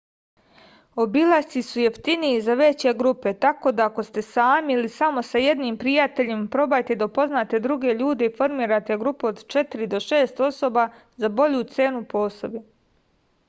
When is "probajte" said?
6.57-6.97